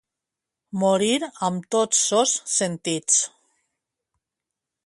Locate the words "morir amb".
0.83-1.69